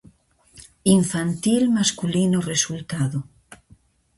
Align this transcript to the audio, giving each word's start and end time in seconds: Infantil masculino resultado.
Infantil 0.97 1.63
masculino 1.77 2.39
resultado. 2.51 3.19